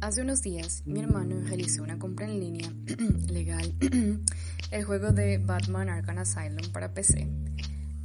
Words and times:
Hace 0.00 0.22
unos 0.22 0.42
días 0.42 0.84
mi 0.86 1.00
hermano 1.00 1.40
realizó 1.40 1.82
una 1.82 1.98
compra 1.98 2.24
en 2.24 2.38
línea 2.38 2.72
legal, 3.28 3.74
el 4.70 4.84
juego 4.84 5.10
de 5.10 5.38
Batman 5.38 5.88
Arkham 5.88 6.18
Asylum 6.18 6.70
para 6.72 6.94
PC, 6.94 7.28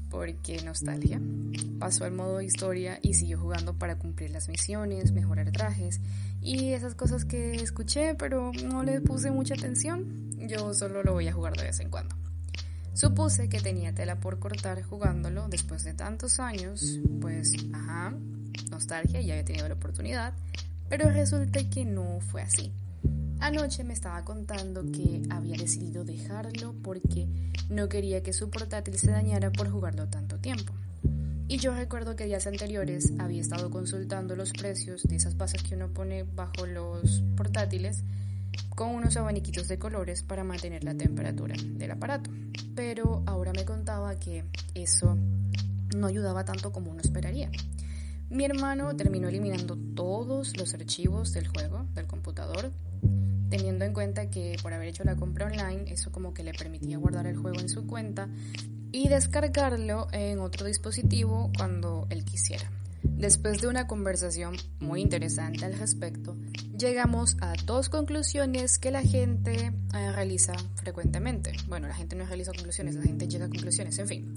porque 0.10 0.60
nostalgia. 0.64 1.21
Pasó 1.78 2.06
al 2.06 2.12
modo 2.12 2.42
historia 2.42 2.98
y 3.04 3.14
siguió 3.14 3.38
jugando 3.38 3.78
para 3.78 4.00
cumplir 4.00 4.32
las 4.32 4.50
misiones, 4.50 5.12
mejorar 5.12 5.52
trajes 5.52 6.02
y 6.42 6.70
esas 6.70 6.96
cosas 6.96 7.26
que 7.26 7.56
escuché 7.56 8.15
pero 8.15 8.51
no 8.65 8.83
le 8.83 8.99
puse 8.99 9.29
mucha 9.29 9.53
atención. 9.53 10.31
Yo 10.47 10.73
solo 10.73 11.03
lo 11.03 11.13
voy 11.13 11.28
a 11.28 11.33
jugar 11.33 11.55
de 11.55 11.63
vez 11.63 11.79
en 11.79 11.91
cuando. 11.91 12.15
Supuse 12.96 13.49
que 13.49 13.60
tenía 13.60 13.94
tela 13.94 14.19
por 14.19 14.39
cortar 14.39 14.81
jugándolo 14.81 15.47
después 15.47 15.83
de 15.83 15.94
tantos 15.94 16.39
años, 16.39 16.99
pues, 17.21 17.53
ajá, 17.71 18.16
nostalgia, 18.71 19.21
ya 19.21 19.34
había 19.34 19.45
tenido 19.45 19.67
la 19.67 19.75
oportunidad, 19.75 20.34
pero 20.95 21.09
resulta 21.09 21.67
que 21.71 21.85
no 21.85 22.20
fue 22.20 22.44
así. 22.44 22.71
Anoche 23.39 23.84
me 23.84 23.93
estaba 23.93 24.23
contando 24.23 24.84
que 24.91 25.23
había 25.31 25.57
decidido 25.57 26.05
dejarlo 26.05 26.75
porque 26.84 27.27
no 27.67 27.89
quería 27.89 28.21
que 28.21 28.31
su 28.31 28.51
portátil 28.51 28.99
se 28.99 29.09
dañara 29.09 29.51
por 29.51 29.71
jugarlo 29.71 30.07
tanto 30.07 30.37
tiempo. 30.37 30.71
Y 31.48 31.57
yo 31.57 31.73
recuerdo 31.73 32.15
que 32.15 32.27
días 32.27 32.45
anteriores 32.45 33.11
había 33.17 33.41
estado 33.41 33.71
consultando 33.71 34.35
los 34.35 34.53
precios 34.53 35.01
de 35.01 35.15
esas 35.15 35.35
bases 35.35 35.63
que 35.63 35.73
uno 35.73 35.89
pone 35.89 36.25
bajo 36.25 36.67
los 36.67 37.23
portátiles 37.35 38.03
con 38.70 38.89
unos 38.89 39.17
abaniquitos 39.17 39.67
de 39.67 39.79
colores 39.79 40.21
para 40.21 40.43
mantener 40.43 40.84
la 40.84 40.93
temperatura 40.93 41.55
del 41.59 41.89
aparato. 41.89 42.29
Pero 42.75 43.23
ahora 43.25 43.51
me 43.51 43.65
contaba 43.65 44.20
que 44.20 44.45
eso 44.75 45.17
no 45.95 46.05
ayudaba 46.05 46.45
tanto 46.45 46.71
como 46.71 46.91
uno 46.91 47.01
esperaría. 47.01 47.49
Mi 48.30 48.45
hermano 48.45 48.95
terminó 48.95 49.27
eliminando 49.27 49.77
todos 49.95 50.58
los 50.58 50.73
archivos 50.73 51.34
del 51.34 51.48
juego, 51.48 51.86
del 51.94 52.08
computador, 52.08 52.72
teniendo 53.49 53.86
en 53.86 53.94
cuenta 53.94 54.30
que 54.30 54.58
por 54.62 54.73
haber 54.73 54.88
hecho 54.88 55.04
la 55.04 55.15
compra 55.15 55.46
online, 55.46 55.91
eso 55.91 56.12
como 56.12 56.34
que 56.34 56.43
le 56.43 56.54
permitía 56.54 56.98
guardar 56.98 57.27
el 57.27 57.38
juego 57.38 57.60
en 57.60 57.70
su 57.70 57.85
cuenta 57.85 58.27
y 58.91 59.10
descargarlo 59.10 60.07
en 60.12 60.40
otro 60.40 60.65
dispositivo 60.65 61.52
cuando 61.57 62.07
él 62.10 62.26
quisiera. 62.26 62.70
Después 63.04 63.62
de 63.62 63.68
una 63.68 63.85
conversación 63.85 64.56
muy 64.80 65.02
interesante 65.02 65.66
al 65.66 65.78
respecto, 65.78 66.36
llegamos 66.78 67.38
a 67.42 67.54
dos 67.66 67.90
conclusiones 67.90 68.80
que 68.80 68.92
la 68.92 69.02
gente 69.02 69.72
eh, 69.94 70.12
realiza 70.14 70.54
frecuentemente. 70.76 71.54
Bueno, 71.68 71.88
la 71.88 71.96
gente 71.96 72.16
no 72.16 72.26
realiza 72.26 72.52
conclusiones, 72.54 72.96
la 72.96 73.04
gente 73.04 73.28
llega 73.28 73.46
a 73.46 73.50
conclusiones, 73.50 74.00
en 74.00 74.08
fin. 74.08 74.34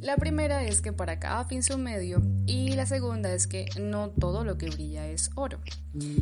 La 0.00 0.16
primera 0.16 0.64
es 0.64 0.82
que 0.82 0.92
para 0.92 1.18
cada 1.18 1.44
fin 1.44 1.62
su 1.62 1.78
medio 1.78 2.22
y 2.46 2.74
la 2.74 2.86
segunda 2.86 3.32
es 3.32 3.46
que 3.46 3.66
no 3.80 4.10
todo 4.10 4.44
lo 4.44 4.58
que 4.58 4.70
brilla 4.70 5.06
es 5.08 5.30
oro. 5.34 5.58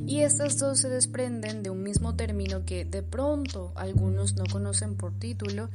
Y 0.07 0.21
estas 0.21 0.59
dos 0.59 0.81
se 0.81 0.89
desprenden 0.89 1.63
de 1.63 1.71
un 1.71 1.83
mismo 1.83 2.15
término 2.15 2.65
que 2.65 2.85
de 2.85 3.03
pronto 3.03 3.73
algunos 3.75 4.37
no 4.37 4.45
conocen 4.51 4.97
por 4.97 5.19
título, 5.19 5.69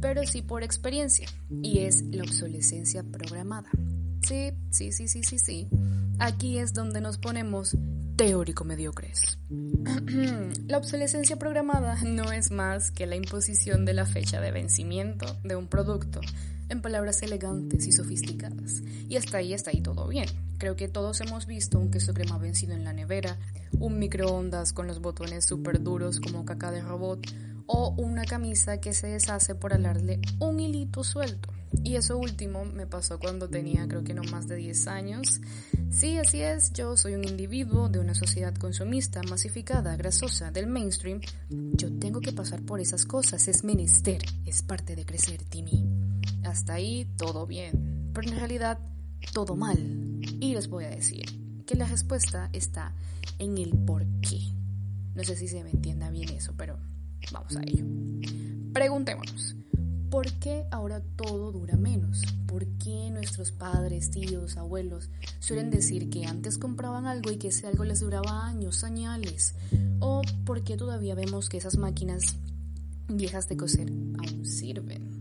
pero 0.00 0.26
sí 0.26 0.42
por 0.42 0.62
experiencia, 0.62 1.28
y 1.62 1.80
es 1.80 2.02
la 2.02 2.24
obsolescencia 2.24 3.04
programada. 3.04 3.70
Sí, 4.26 4.52
sí, 4.70 4.92
sí, 4.92 5.08
sí, 5.08 5.22
sí, 5.22 5.38
sí. 5.38 5.68
Aquí 6.18 6.58
es 6.58 6.72
donde 6.72 7.00
nos 7.00 7.18
ponemos 7.18 7.76
teórico 8.24 8.62
mediocres. 8.62 9.36
la 10.68 10.78
obsolescencia 10.78 11.40
programada 11.40 11.96
no 12.04 12.30
es 12.30 12.52
más 12.52 12.92
que 12.92 13.08
la 13.08 13.16
imposición 13.16 13.84
de 13.84 13.94
la 13.94 14.06
fecha 14.06 14.40
de 14.40 14.52
vencimiento 14.52 15.26
de 15.42 15.56
un 15.56 15.66
producto 15.66 16.20
en 16.68 16.82
palabras 16.82 17.20
elegantes 17.22 17.84
y 17.88 17.90
sofisticadas. 17.90 18.84
Y 19.08 19.16
hasta 19.16 19.38
ahí 19.38 19.52
está 19.52 19.72
ahí 19.72 19.80
todo 19.80 20.06
bien. 20.06 20.28
Creo 20.58 20.76
que 20.76 20.86
todos 20.86 21.20
hemos 21.20 21.46
visto 21.46 21.80
un 21.80 21.90
queso 21.90 22.14
crema 22.14 22.38
vencido 22.38 22.74
en 22.74 22.84
la 22.84 22.92
nevera, 22.92 23.38
un 23.72 23.98
microondas 23.98 24.72
con 24.72 24.86
los 24.86 25.00
botones 25.00 25.44
súper 25.44 25.82
duros 25.82 26.20
como 26.20 26.44
caca 26.44 26.70
de 26.70 26.80
robot, 26.80 27.26
o 27.66 27.90
una 27.96 28.24
camisa 28.24 28.80
que 28.80 28.92
se 28.92 29.08
deshace 29.08 29.54
por 29.54 29.72
alarle 29.72 30.20
un 30.38 30.60
hilito 30.60 31.04
suelto. 31.04 31.50
Y 31.84 31.96
eso 31.96 32.18
último 32.18 32.64
me 32.64 32.86
pasó 32.86 33.18
cuando 33.18 33.48
tenía 33.48 33.88
creo 33.88 34.04
que 34.04 34.14
no 34.14 34.22
más 34.24 34.46
de 34.46 34.56
10 34.56 34.86
años. 34.88 35.40
Sí, 35.90 36.18
así 36.18 36.40
es, 36.40 36.72
yo 36.72 36.96
soy 36.96 37.14
un 37.14 37.24
individuo 37.24 37.88
de 37.88 37.98
una 37.98 38.14
sociedad 38.14 38.54
consumista, 38.54 39.22
masificada, 39.22 39.96
grasosa, 39.96 40.50
del 40.50 40.66
mainstream. 40.66 41.20
Yo 41.50 41.92
tengo 41.98 42.20
que 42.20 42.32
pasar 42.32 42.62
por 42.62 42.80
esas 42.80 43.04
cosas, 43.04 43.48
es 43.48 43.64
menester, 43.64 44.22
es 44.44 44.62
parte 44.62 44.96
de 44.96 45.04
crecer, 45.04 45.42
Timmy. 45.44 45.84
Hasta 46.44 46.74
ahí 46.74 47.08
todo 47.16 47.46
bien, 47.46 48.10
pero 48.12 48.28
en 48.28 48.36
realidad 48.36 48.78
todo 49.32 49.56
mal. 49.56 49.78
Y 50.40 50.54
les 50.54 50.68
voy 50.68 50.84
a 50.84 50.90
decir 50.90 51.24
que 51.66 51.74
la 51.74 51.86
respuesta 51.86 52.50
está 52.52 52.94
en 53.38 53.58
el 53.58 53.76
por 53.78 54.04
qué. 54.20 54.40
No 55.14 55.24
sé 55.24 55.36
si 55.36 55.48
se 55.48 55.62
me 55.62 55.70
entienda 55.70 56.10
bien 56.10 56.30
eso, 56.30 56.54
pero 56.56 56.78
vamos 57.30 57.56
a 57.56 57.62
ello. 57.62 57.84
Preguntémonos. 58.72 59.56
¿Por 60.10 60.30
qué 60.40 60.66
ahora 60.70 61.00
todo 61.16 61.52
dura 61.52 61.76
menos? 61.76 62.20
¿Por 62.46 62.66
qué 62.76 63.10
nuestros 63.10 63.50
padres, 63.50 64.10
tíos, 64.10 64.58
abuelos 64.58 65.08
suelen 65.38 65.70
decir 65.70 66.10
que 66.10 66.26
antes 66.26 66.58
compraban 66.58 67.06
algo 67.06 67.30
y 67.30 67.38
que 67.38 67.48
ese 67.48 67.66
algo 67.66 67.84
les 67.84 68.00
duraba 68.00 68.46
años, 68.46 68.84
añales? 68.84 69.54
¿O 70.00 70.20
por 70.44 70.64
qué 70.64 70.76
todavía 70.76 71.14
vemos 71.14 71.48
que 71.48 71.56
esas 71.56 71.78
máquinas 71.78 72.36
viejas 73.08 73.48
de 73.48 73.56
coser 73.56 73.88
aún 73.90 74.44
sirven? 74.44 75.11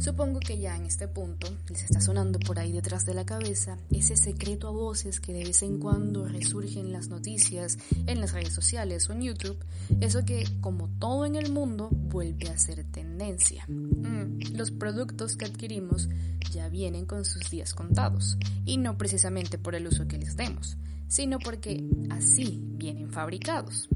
Supongo 0.00 0.40
que 0.40 0.58
ya 0.58 0.74
en 0.76 0.86
este 0.86 1.08
punto 1.08 1.46
les 1.68 1.82
está 1.82 2.00
sonando 2.00 2.38
por 2.38 2.58
ahí 2.58 2.72
detrás 2.72 3.04
de 3.04 3.12
la 3.12 3.26
cabeza 3.26 3.76
ese 3.90 4.16
secreto 4.16 4.66
a 4.66 4.70
voces 4.70 5.20
que 5.20 5.34
de 5.34 5.44
vez 5.44 5.62
en 5.62 5.78
cuando 5.78 6.26
resurge 6.26 6.80
en 6.80 6.90
las 6.90 7.08
noticias, 7.08 7.76
en 8.06 8.18
las 8.18 8.32
redes 8.32 8.54
sociales 8.54 9.10
o 9.10 9.12
en 9.12 9.20
YouTube, 9.20 9.62
eso 10.00 10.24
que 10.24 10.44
como 10.62 10.88
todo 10.98 11.26
en 11.26 11.36
el 11.36 11.52
mundo 11.52 11.90
vuelve 11.92 12.48
a 12.48 12.56
ser 12.56 12.82
tendencia. 12.84 13.66
Mm, 13.68 14.56
los 14.56 14.70
productos 14.70 15.36
que 15.36 15.44
adquirimos 15.44 16.08
ya 16.50 16.70
vienen 16.70 17.04
con 17.04 17.26
sus 17.26 17.50
días 17.50 17.74
contados, 17.74 18.38
y 18.64 18.78
no 18.78 18.96
precisamente 18.96 19.58
por 19.58 19.74
el 19.74 19.86
uso 19.86 20.08
que 20.08 20.16
les 20.16 20.34
demos, 20.34 20.78
sino 21.08 21.38
porque 21.38 21.84
así 22.08 22.58
vienen 22.78 23.10
fabricados. 23.10 23.90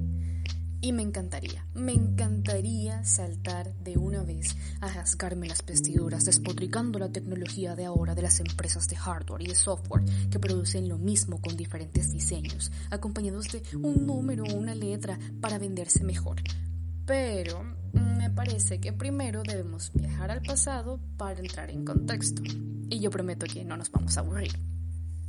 Y 0.85 0.93
me 0.93 1.01
encantaría, 1.01 1.67
me 1.73 1.95
encantaría 1.95 3.03
saltar 3.05 3.73
de 3.77 3.97
una 3.97 4.23
vez 4.23 4.55
a 4.83 4.93
rasgarme 4.93 5.49
las 5.49 5.65
vestiduras 5.65 6.27
despotricando 6.27 6.99
la 6.99 7.09
tecnología 7.09 7.75
de 7.75 7.87
ahora 7.87 8.15
de 8.15 8.21
las 8.21 8.39
empresas 8.41 8.87
de 8.89 8.97
hardware 8.97 9.41
y 9.41 9.47
de 9.47 9.55
software 9.55 10.05
que 10.29 10.39
producen 10.39 10.91
lo 10.91 10.99
mismo 10.99 11.41
con 11.41 11.57
diferentes 11.57 12.13
diseños, 12.13 12.71
acompañados 12.91 13.51
de 13.51 13.63
un 13.79 14.05
número 14.05 14.45
o 14.45 14.55
una 14.55 14.75
letra 14.75 15.19
para 15.41 15.59
venderse 15.59 16.05
mejor. 16.05 16.43
Pero 17.07 17.65
mm, 17.95 18.19
me 18.19 18.29
parece 18.29 18.79
que 18.79 18.93
primero 18.93 19.43
debemos 19.43 19.91
viajar 19.95 20.31
al 20.31 20.43
pasado 20.43 21.01
para 21.17 21.41
entrar 21.41 21.71
en 21.71 21.87
contexto. 21.87 22.43
Y 22.91 23.01
yo 23.01 23.11
prometo 23.11 23.47
que 23.47 23.65
no 23.65 23.79
nos 23.79 23.91
vamos 23.91 24.19
a 24.19 24.21
aburrir. 24.21 24.53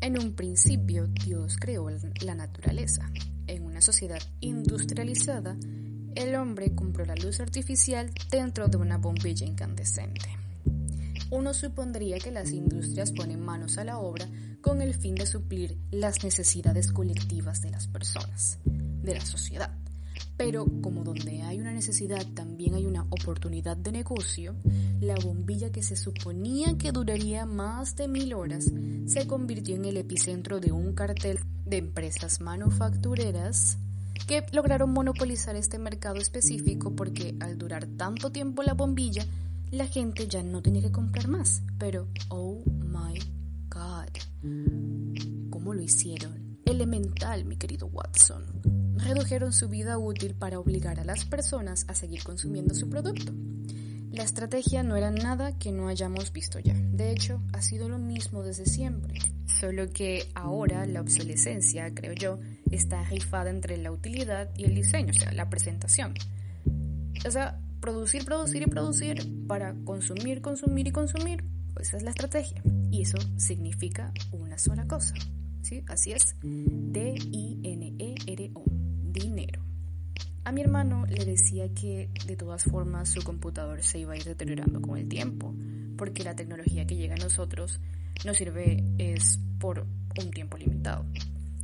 En 0.02 0.20
un 0.22 0.34
principio 0.36 1.08
Dios 1.08 1.58
creó 1.60 1.90
la 2.22 2.36
naturaleza. 2.36 3.10
En 3.48 3.64
una 3.64 3.82
sociedad 3.82 4.22
industrializada, 4.40 5.58
el 6.16 6.36
hombre 6.36 6.74
compró 6.74 7.06
la 7.06 7.16
luz 7.16 7.40
artificial 7.40 8.12
dentro 8.32 8.68
de 8.68 8.78
una 8.78 8.98
bombilla 8.98 9.46
incandescente. 9.46 10.30
Uno 11.32 11.54
supondría 11.54 12.20
que 12.20 12.32
las 12.32 12.52
industrias 12.52 13.12
ponen 13.12 13.42
manos 13.42 13.78
a 13.78 13.84
la 13.84 13.98
obra 13.98 14.28
con 14.62 14.82
el 14.82 14.94
fin 14.94 15.16
de 15.16 15.26
suplir 15.26 15.78
las 15.92 16.24
necesidades 16.24 16.92
colectivas 16.92 17.62
de 17.62 17.72
las 17.72 17.88
personas, 17.88 18.60
de 18.66 19.16
la 19.16 19.26
sociedad. 19.26 19.85
Pero 20.38 20.66
como 20.82 21.04
donde 21.04 21.42
hay 21.44 21.60
una 21.60 21.72
necesidad 21.72 22.26
también 22.34 22.76
hay 22.76 22.86
una 22.86 23.04
oportunidad 23.10 23.78
de 23.78 23.92
negocio, 23.92 24.56
la 25.00 25.16
bombilla 25.16 25.72
que 25.72 25.84
se 25.84 25.96
suponía 25.96 26.78
que 26.78 26.92
duraría 26.92 27.46
más 27.46 27.96
de 27.96 28.08
mil 28.08 28.34
horas 28.34 28.72
se 29.06 29.28
convirtió 29.28 29.76
en 29.76 29.86
el 29.86 29.98
epicentro 29.98 30.60
de 30.60 30.72
un 30.72 30.94
cartel 30.94 31.40
de 31.66 31.78
empresas 31.78 32.42
manufactureras 32.42 33.78
que 34.28 34.46
lograron 34.52 34.92
monopolizar 34.92 35.56
este 35.56 35.78
mercado 35.78 36.18
específico 36.18 36.96
porque 36.96 37.36
al 37.40 37.58
durar 37.58 37.86
tanto 37.86 38.32
tiempo 38.32 38.64
la 38.64 38.74
bombilla, 38.74 39.26
la 39.72 39.86
gente 39.86 40.28
ya 40.28 40.42
no 40.42 40.62
tenía 40.62 40.82
que 40.82 40.92
comprar 40.92 41.28
más. 41.28 41.62
Pero, 41.78 42.08
oh 42.30 42.64
my 42.66 43.20
god, 43.70 44.10
¿cómo 45.50 45.74
lo 45.74 45.82
hicieron? 45.82 46.45
Elemental, 46.66 47.46
mi 47.46 47.58
querido 47.58 47.88
Watson 47.88 48.44
redujeron 49.06 49.54
su 49.54 49.70
vida 49.70 49.98
útil 49.98 50.36
para 50.36 50.60
obligar 50.60 51.00
a 51.00 51.06
las 51.06 51.26
personas 51.26 51.86
a 51.88 51.96
seguir 51.96 52.24
consumiendo 52.24 52.74
su 52.74 52.90
producto. 52.90 53.34
La 54.12 54.24
estrategia 54.24 54.82
no 54.82 54.96
era 54.96 55.12
nada 55.12 55.58
que 55.58 55.72
no 55.72 55.90
hayamos 55.90 56.32
visto 56.32 56.60
ya. 56.60 56.74
De 56.74 57.12
hecho, 57.12 57.42
ha 57.54 57.62
sido 57.62 57.90
lo 57.90 57.98
mismo 57.98 58.44
desde 58.44 58.66
siempre. 58.66 59.20
Solo 59.46 59.92
que 59.92 60.28
ahora 60.34 60.86
la 60.86 61.02
obsolescencia, 61.02 61.94
creo 61.94 62.14
yo, 62.14 62.40
está 62.72 63.04
rifada 63.04 63.50
entre 63.50 63.78
la 63.78 63.92
utilidad 63.92 64.50
y 64.58 64.64
el 64.64 64.76
diseño, 64.76 65.12
o 65.12 65.20
sea, 65.20 65.34
la 65.34 65.50
presentación. 65.50 66.14
O 67.28 67.32
sea, 67.32 67.60
producir, 67.82 68.24
producir 68.24 68.64
y 68.64 68.68
producir 68.68 69.46
para 69.48 69.76
consumir, 69.84 70.42
consumir 70.42 70.88
y 70.88 70.92
consumir. 70.92 71.44
Esa 71.80 71.98
es 71.98 72.04
la 72.04 72.12
estrategia. 72.12 72.64
Y 72.90 73.02
eso 73.02 73.18
significa 73.38 74.14
una 74.32 74.58
sola 74.58 74.88
cosa. 74.88 75.14
¿Sí? 75.66 75.84
Así 75.88 76.12
es. 76.12 76.36
D-I-N-E-R-O 76.44 77.44
dinero. 78.68 79.64
A 80.44 80.52
mi 80.52 80.62
hermano 80.62 81.08
le 81.08 81.26
decía 81.26 81.74
que 81.74 82.12
de 82.28 82.36
todas 82.36 82.66
formas 82.66 83.10
su 83.10 83.24
computador 83.24 83.82
se 83.82 83.98
iba 83.98 84.14
a 84.14 84.16
ir 84.16 84.26
deteriorando 84.26 84.80
con 84.80 84.96
el 84.96 85.08
tiempo, 85.10 85.56
porque 85.98 86.24
la 86.24 86.36
tecnología 86.36 86.86
que 86.86 86.96
llega 86.96 87.16
a 87.16 87.18
nosotros 87.18 87.80
nos 88.24 88.38
sirve 88.38 88.84
es 89.00 89.40
por 89.60 89.88
un 90.22 90.30
tiempo 90.30 90.56
limitado. 90.56 91.04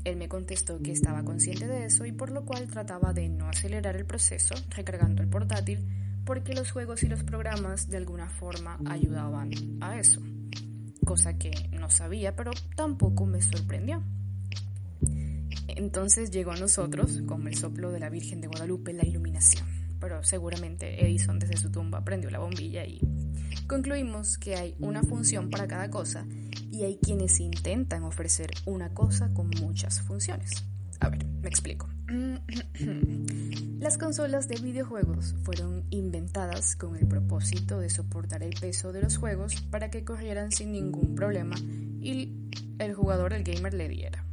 Él 0.04 0.16
me 0.18 0.28
contestó 0.28 0.82
que 0.82 0.94
estaba 0.94 1.24
consciente 1.24 1.68
de 1.68 1.86
eso 1.86 2.04
y 2.04 2.12
por 2.12 2.32
lo 2.32 2.44
cual 2.44 2.68
trataba 2.70 3.14
de 3.14 3.30
no 3.30 3.50
acelerar 3.50 3.96
el 3.98 4.08
proceso 4.08 4.56
recargando 4.76 5.22
el 5.22 5.30
portátil 5.30 5.86
porque 6.26 6.56
los 6.56 6.72
juegos 6.72 7.04
y 7.04 7.08
los 7.08 7.22
programas 7.24 7.88
de 7.88 7.98
alguna 7.98 8.28
forma 8.30 8.80
ayudaban 8.88 9.52
a 9.80 10.00
eso, 10.00 10.22
cosa 11.06 11.38
que 11.38 11.52
no 11.72 11.90
sabía 11.90 12.36
pero 12.36 12.52
tampoco 12.76 13.26
me 13.26 13.42
sorprendió. 13.42 14.04
Entonces 15.68 16.32
llegó 16.32 16.52
a 16.52 16.58
nosotros, 16.58 17.22
como 17.26 17.48
el 17.48 17.56
soplo 17.56 17.92
de 17.92 18.00
la 18.00 18.10
Virgen 18.10 18.42
de 18.42 18.48
Guadalupe, 18.48 18.94
la 18.94 19.06
iluminación. 19.06 19.68
Pero 20.00 20.24
seguramente 20.24 21.06
Edison 21.06 21.40
desde 21.40 21.58
su 21.58 21.72
tumba 21.72 22.04
prendió 22.04 22.30
la 22.30 22.40
bombilla 22.40 22.86
y 22.86 23.02
concluimos 23.68 24.38
que 24.38 24.56
hay 24.56 24.76
una 24.80 25.04
función 25.04 25.50
para 25.50 25.68
cada 25.68 25.90
cosa 25.90 26.26
y 26.72 26.84
hay 26.84 26.98
quienes 26.98 27.40
intentan 27.40 28.04
ofrecer 28.04 28.52
una 28.66 28.94
cosa 28.94 29.34
con 29.34 29.50
muchas 29.62 30.02
funciones. 30.02 30.66
A 31.00 31.10
ver, 31.10 31.26
me 31.42 31.50
explico. 31.50 31.90
Las 33.80 33.98
consolas 33.98 34.48
de 34.48 34.60
videojuegos 34.62 35.36
fueron 35.44 35.86
inventadas 35.90 36.76
con 36.76 36.96
el 36.96 37.08
propósito 37.08 37.80
de 37.80 37.90
soportar 37.90 38.44
el 38.44 38.54
peso 38.60 38.92
de 38.92 39.02
los 39.02 39.18
juegos 39.18 39.62
para 39.72 39.90
que 39.90 40.04
corrieran 40.04 40.52
sin 40.52 40.72
ningún 40.72 41.16
problema 41.16 41.56
y 42.02 42.34
el 42.80 42.94
jugador, 42.94 43.34
el 43.34 43.44
gamer, 43.44 43.74
le 43.74 43.88
diera. 43.88 44.26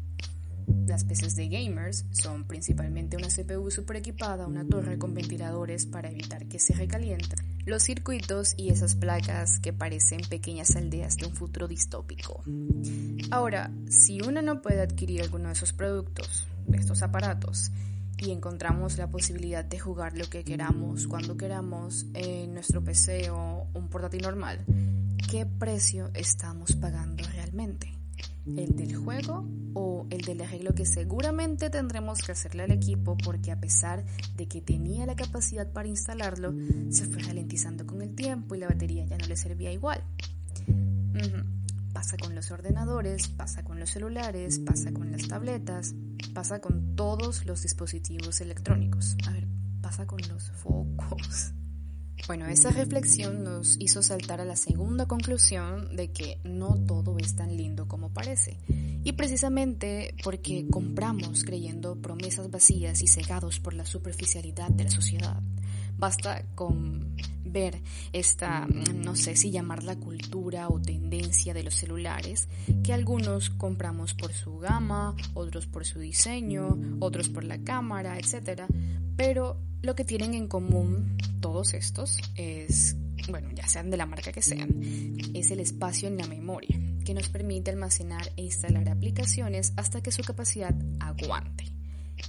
Las 0.87 1.05
PCs 1.05 1.37
de 1.37 1.49
gamers 1.49 2.07
son 2.11 2.45
principalmente 2.45 3.17
una 3.17 3.29
CPU 3.29 3.71
super 3.71 3.97
equipada, 3.97 4.47
una 4.47 4.67
torre 4.67 4.99
con 4.99 5.15
ventiladores 5.15 5.87
para 5.87 6.11
evitar 6.11 6.47
que 6.47 6.59
se 6.59 6.75
recaliente, 6.75 7.37
los 7.67 7.83
circuitos 7.83 8.55
y 8.57 8.71
esas 8.71 8.95
placas 8.95 9.61
que 9.61 9.73
parecen 9.73 10.21
pequeñas 10.29 10.77
aldeas 10.77 11.17
de 11.17 11.27
un 11.27 11.35
futuro 11.35 11.69
distópico. 11.69 12.43
Ahora, 13.31 13.71
si 13.89 14.21
uno 14.21 14.43
no 14.43 14.63
puede 14.63 14.81
adquirir 14.81 15.23
alguno 15.23 15.49
de 15.49 15.55
esos 15.55 15.73
productos, 15.73 16.47
de 16.67 16.79
estos 16.79 17.03
aparatos, 17.03 17.71
y 18.19 18.33
encontramos 18.33 18.99
la 18.99 19.09
posibilidad 19.09 19.65
de 19.65 19.79
jugar 19.79 20.17
lo 20.17 20.29
que 20.29 20.45
queramos, 20.45 21.07
cuando 21.07 21.37
queramos, 21.37 22.07
en 22.15 22.53
nuestro 22.53 22.83
PC 22.83 23.31
o 23.31 23.67
un 23.75 23.89
portátil 23.89 24.23
normal, 24.23 24.65
¿qué 25.31 25.47
precio 25.47 26.11
estamos 26.15 26.73
pagando 26.73 27.23
realmente? 27.33 27.98
¿El 28.57 28.77
del 28.77 28.97
juego 28.97 29.47
o 29.75 30.07
el 30.11 30.23
del 30.23 30.41
arreglo 30.41 30.75
que 30.75 30.87
seguramente 30.87 31.71
tendremos 31.71 32.21
que 32.21 32.33
hacerle 32.33 32.65
al 32.65 32.73
equipo 32.73 33.17
porque 33.17 33.53
a 33.53 33.61
pesar 33.61 34.05
de 34.37 34.49
que 34.49 34.61
tenía 34.61 35.07
la 35.07 35.17
capacidad 35.17 35.71
para 35.73 35.89
instalarlo, 35.89 36.55
se 36.91 37.05
fue 37.07 37.23
ralentizando 37.23 37.87
con 37.87 38.03
el 38.03 38.15
tiempo 38.15 38.55
y 38.55 38.59
la 38.59 38.69
batería 38.69 39.05
ya 39.05 39.19
no 39.19 39.27
le 39.27 39.37
servía 39.37 39.73
igual? 39.73 40.03
Pasa 41.93 42.17
con 42.17 42.35
los 42.35 42.51
ordenadores, 42.51 43.29
pasa 43.29 43.65
con 43.65 43.81
los 43.81 43.91
celulares, 43.91 44.61
pasa 44.61 44.93
con 44.93 45.11
las 45.11 45.27
tabletas, 45.27 45.95
pasa 46.33 46.61
con 46.61 46.95
todos 46.95 47.45
los 47.45 47.63
dispositivos 47.63 48.41
electrónicos. 48.41 49.17
A 49.27 49.33
ver, 49.33 49.49
pasa 49.81 50.07
con 50.07 50.21
los 50.29 50.51
focos. 50.53 51.53
Bueno, 52.27 52.47
esa 52.47 52.71
reflexión 52.71 53.45
nos 53.45 53.77
hizo 53.79 54.03
saltar 54.03 54.41
a 54.41 54.45
la 54.45 54.57
segunda 54.57 55.07
conclusión 55.07 55.97
de 55.97 56.13
que 56.13 56.39
no 56.45 56.75
todo 56.87 57.17
es 57.19 57.37
tan 57.37 57.57
lindo 57.57 57.89
como 57.89 58.11
parece. 58.13 58.59
Y 59.05 59.13
precisamente 59.13 60.15
porque 60.23 60.67
compramos 60.69 61.45
creyendo 61.45 61.97
promesas 61.97 62.51
vacías 62.51 63.01
y 63.03 63.07
cegados 63.07 63.61
por 63.61 63.73
la 63.73 63.87
superficialidad 63.87 64.69
de 64.69 64.85
la 64.85 64.91
sociedad. 64.91 65.41
Basta 65.97 66.45
con 66.55 67.17
ver 67.45 67.83
esta, 68.13 68.67
no 68.67 69.17
sé 69.17 69.35
si 69.35 69.51
llamarla 69.51 69.97
cultura 69.97 70.69
o 70.69 70.81
tendencia 70.81 71.55
de 71.55 71.63
los 71.63 71.75
celulares, 71.75 72.49
que 72.85 72.93
algunos 72.93 73.51
compramos 73.51 74.15
por 74.15 74.33
su 74.33 74.59
gama, 74.59 75.17
otros 75.35 75.67
por 75.67 75.85
su 75.85 75.99
diseño, 75.99 76.79
otros 77.01 77.29
por 77.29 77.45
la 77.45 77.59
cámara, 77.59 78.19
etc. 78.19 78.63
Pero 79.19 79.61
lo 79.83 79.97
que 79.97 80.05
tienen 80.05 80.33
en 80.33 80.47
común 80.47 81.19
todos 81.41 81.75
estos 81.75 82.19
es, 82.37 82.97
bueno, 83.29 83.51
ya 83.53 83.67
sean 83.67 83.91
de 83.91 83.97
la 83.97 84.07
marca 84.07 84.31
que 84.31 84.41
sean, 84.41 84.81
es 85.35 85.51
el 85.51 85.59
espacio 85.59 86.07
en 86.07 86.19
la 86.19 86.29
memoria, 86.29 86.81
que 87.05 87.15
nos 87.15 87.29
permite 87.29 87.73
almacenar 87.73 88.31
e 88.37 88.45
instalar 88.45 88.89
aplicaciones 88.89 89.73
hasta 89.77 90.01
que 90.01 90.13
su 90.13 90.23
capacidad 90.23 90.73
aguante. 91.01 91.65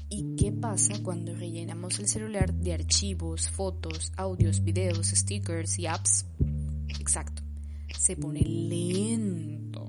¿Y 0.10 0.36
qué 0.36 0.52
pasa 0.52 0.96
cuando 1.04 1.36
rellenamos 1.36 2.00
el 2.00 2.08
celular 2.08 2.52
de 2.56 2.74
archivos, 2.74 3.52
fotos, 3.52 4.12
audios, 4.18 4.64
videos, 4.64 5.10
stickers 5.10 5.78
y 5.78 5.86
apps? 5.86 6.26
Exacto, 7.00 7.44
se 7.96 8.16
pone 8.16 8.42
lento 8.42 9.88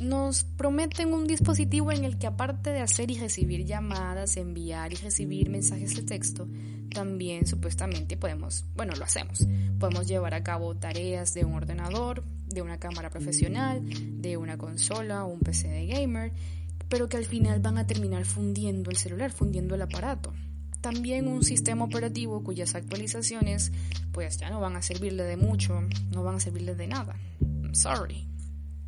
nos 0.00 0.44
prometen 0.44 1.12
un 1.12 1.26
dispositivo 1.26 1.92
en 1.92 2.04
el 2.04 2.18
que 2.18 2.26
aparte 2.26 2.70
de 2.70 2.80
hacer 2.80 3.10
y 3.10 3.18
recibir 3.18 3.64
llamadas, 3.66 4.36
enviar 4.36 4.92
y 4.92 4.96
recibir 4.96 5.50
mensajes 5.50 5.94
de 5.94 6.02
texto, 6.02 6.48
también 6.92 7.46
supuestamente 7.46 8.16
podemos, 8.16 8.64
bueno, 8.74 8.94
lo 8.96 9.04
hacemos, 9.04 9.46
podemos 9.78 10.08
llevar 10.08 10.34
a 10.34 10.42
cabo 10.42 10.74
tareas 10.74 11.34
de 11.34 11.44
un 11.44 11.54
ordenador, 11.54 12.24
de 12.46 12.62
una 12.62 12.78
cámara 12.78 13.10
profesional, 13.10 13.82
de 14.20 14.36
una 14.36 14.58
consola 14.58 15.24
o 15.24 15.32
un 15.32 15.40
PC 15.40 15.68
de 15.68 15.86
gamer, 15.86 16.32
pero 16.88 17.08
que 17.08 17.16
al 17.16 17.24
final 17.24 17.60
van 17.60 17.78
a 17.78 17.86
terminar 17.86 18.24
fundiendo 18.24 18.90
el 18.90 18.96
celular, 18.96 19.30
fundiendo 19.30 19.74
el 19.74 19.82
aparato. 19.82 20.32
También 20.80 21.28
un 21.28 21.44
sistema 21.44 21.84
operativo 21.84 22.42
cuyas 22.42 22.74
actualizaciones 22.74 23.70
pues 24.12 24.38
ya 24.38 24.48
no 24.48 24.60
van 24.60 24.76
a 24.76 24.82
servirle 24.82 25.24
de 25.24 25.36
mucho, 25.36 25.80
no 26.10 26.24
van 26.24 26.36
a 26.36 26.40
servirle 26.40 26.74
de 26.74 26.88
nada. 26.88 27.16
sorry. 27.72 28.26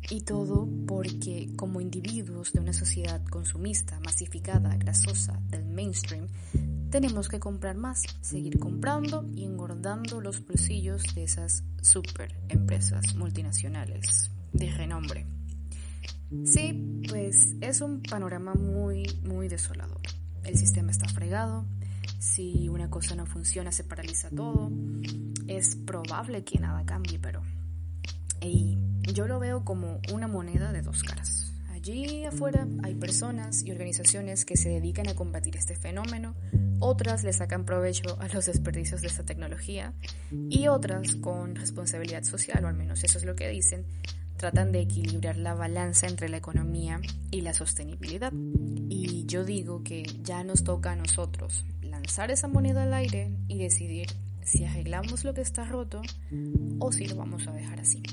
Y 0.09 0.21
todo 0.21 0.67
porque 0.85 1.49
como 1.55 1.81
individuos 1.81 2.51
de 2.53 2.59
una 2.59 2.73
sociedad 2.73 3.23
consumista, 3.25 3.99
masificada, 4.01 4.75
grasosa, 4.75 5.39
del 5.49 5.65
mainstream, 5.65 6.27
tenemos 6.89 7.29
que 7.29 7.39
comprar 7.39 7.75
más, 7.75 8.03
seguir 8.21 8.59
comprando 8.59 9.25
y 9.33 9.45
engordando 9.45 10.21
los 10.21 10.45
bolsillos 10.45 11.03
de 11.15 11.23
esas 11.23 11.63
super 11.81 12.35
empresas 12.49 13.15
multinacionales 13.15 14.29
de 14.51 14.71
renombre. 14.71 15.25
Sí, 16.45 17.01
pues 17.09 17.55
es 17.61 17.81
un 17.81 18.01
panorama 18.01 18.53
muy, 18.53 19.05
muy 19.23 19.47
desolador. 19.47 20.01
El 20.43 20.57
sistema 20.57 20.91
está 20.91 21.07
fregado, 21.07 21.65
si 22.19 22.69
una 22.69 22.89
cosa 22.89 23.15
no 23.15 23.25
funciona 23.25 23.71
se 23.71 23.83
paraliza 23.83 24.29
todo, 24.29 24.71
es 25.47 25.75
probable 25.75 26.43
que 26.43 26.59
nada 26.59 26.85
cambie, 26.85 27.19
pero 27.19 27.41
y 28.41 28.77
yo 29.11 29.27
lo 29.27 29.39
veo 29.39 29.65
como 29.65 29.99
una 30.11 30.27
moneda 30.27 30.71
de 30.71 30.81
dos 30.81 31.03
caras. 31.03 31.53
Allí 31.71 32.23
afuera 32.23 32.65
hay 32.83 32.95
personas 32.95 33.63
y 33.63 33.71
organizaciones 33.71 34.45
que 34.45 34.55
se 34.55 34.69
dedican 34.69 35.09
a 35.09 35.15
combatir 35.15 35.57
este 35.57 35.75
fenómeno, 35.75 36.33
otras 36.79 37.23
le 37.23 37.33
sacan 37.33 37.65
provecho 37.65 38.17
a 38.21 38.27
los 38.29 38.45
desperdicios 38.45 39.01
de 39.01 39.07
esta 39.07 39.23
tecnología 39.23 39.93
y 40.31 40.67
otras 40.67 41.15
con 41.15 41.55
responsabilidad 41.55 42.23
social, 42.23 42.63
o 42.63 42.67
al 42.69 42.75
menos 42.75 43.03
eso 43.03 43.17
es 43.17 43.25
lo 43.25 43.35
que 43.35 43.49
dicen, 43.49 43.85
tratan 44.37 44.71
de 44.71 44.81
equilibrar 44.81 45.37
la 45.37 45.53
balanza 45.53 46.07
entre 46.07 46.29
la 46.29 46.37
economía 46.37 47.01
y 47.31 47.41
la 47.41 47.53
sostenibilidad. 47.53 48.31
Y 48.89 49.25
yo 49.25 49.43
digo 49.43 49.83
que 49.83 50.03
ya 50.23 50.43
nos 50.43 50.63
toca 50.63 50.91
a 50.91 50.95
nosotros 50.95 51.65
lanzar 51.81 52.31
esa 52.31 52.47
moneda 52.47 52.83
al 52.83 52.93
aire 52.93 53.31
y 53.47 53.57
decidir 53.57 54.07
si 54.41 54.65
arreglamos 54.65 55.23
lo 55.23 55.33
que 55.33 55.41
está 55.41 55.65
roto 55.65 56.01
o 56.79 56.91
si 56.91 57.07
lo 57.07 57.15
vamos 57.15 57.47
a 57.47 57.51
dejar 57.51 57.79
así. 57.79 58.03